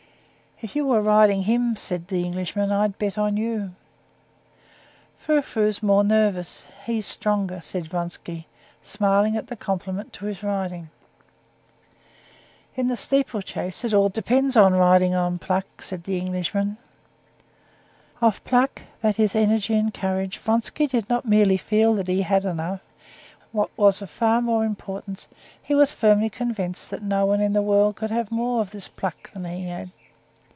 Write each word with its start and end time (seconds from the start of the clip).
"If 0.63 0.75
you 0.75 0.85
were 0.85 1.01
riding 1.01 1.41
him," 1.41 1.75
said 1.75 2.07
the 2.07 2.21
Englishman, 2.23 2.71
"I'd 2.71 2.99
bet 2.99 3.17
on 3.17 3.35
you." 3.35 3.73
"Frou 5.17 5.41
Frou's 5.41 5.81
more 5.81 6.03
nervous; 6.03 6.67
he's 6.85 7.07
stronger," 7.07 7.61
said 7.61 7.87
Vronsky, 7.87 8.45
smiling 8.83 9.35
at 9.35 9.47
the 9.47 9.55
compliment 9.55 10.13
to 10.13 10.25
his 10.27 10.43
riding. 10.43 10.91
"In 12.75 12.91
a 12.91 12.95
steeplechase 12.95 13.83
it 13.83 13.91
all 13.91 14.09
depends 14.09 14.55
on 14.55 14.75
riding 14.75 15.13
and 15.15 15.19
on 15.23 15.39
pluck," 15.39 15.81
said 15.81 16.03
the 16.03 16.19
Englishman. 16.19 16.77
Of 18.21 18.43
pluck—that 18.43 19.17
is, 19.19 19.33
energy 19.35 19.73
and 19.73 19.91
courage—Vronsky 19.91 20.85
did 20.85 21.09
not 21.09 21.25
merely 21.25 21.57
feel 21.57 21.95
that 21.95 22.07
he 22.07 22.21
had 22.21 22.45
enough; 22.45 22.81
what 23.51 23.71
was 23.75 23.99
of 23.99 24.11
far 24.11 24.43
more 24.43 24.63
importance, 24.63 25.27
he 25.59 25.73
was 25.73 25.91
firmly 25.91 26.29
convinced 26.29 26.91
that 26.91 27.01
no 27.01 27.25
one 27.25 27.41
in 27.41 27.53
the 27.53 27.63
world 27.63 27.95
could 27.95 28.11
have 28.11 28.29
more 28.29 28.61
of 28.61 28.69
this 28.69 28.87
"pluck" 28.87 29.33
than 29.33 29.45
he 29.45 29.65
had. 29.67 29.89